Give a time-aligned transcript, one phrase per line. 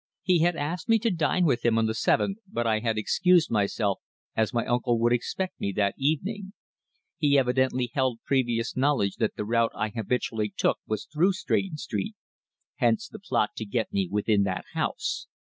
[0.23, 3.51] He had asked me to dine with him on the seventh, but I had excused
[3.51, 3.99] myself
[4.35, 6.53] as my uncle would expect me that evening.
[7.19, 12.15] He evidently held previous knowledge that the route I habitually took was through Stretton Street,
[12.77, 15.27] hence the plot to get me within that house.